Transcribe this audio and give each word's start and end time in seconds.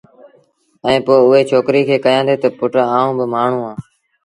ائيٚݩ 0.85 1.03
پو 1.05 1.13
اُئي 1.29 1.41
ڇوڪري 1.49 1.81
کي 1.87 1.97
ڪيآݩدي 2.05 2.35
تا 2.41 2.49
پُٽ 2.57 2.73
آئوݩ 2.97 3.17
اُ 3.23 3.25
مآڻهوٚٚݩ 3.33 3.65
اَهآݩ 3.75 3.79